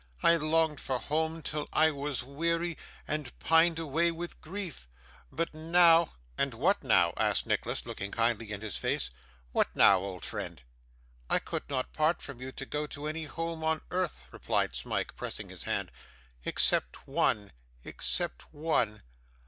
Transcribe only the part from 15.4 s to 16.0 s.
his hand;